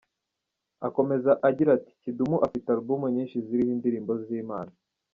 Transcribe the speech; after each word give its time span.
Akomeza 0.87 1.31
agira 1.47 1.69
ati 1.77 1.91
“Kidumu 2.01 2.37
afite 2.45 2.67
album 2.75 3.01
nyinshi 3.15 3.37
ziriho 3.45 3.71
indirimbo 3.75 4.11
z’Imana. 4.23 4.73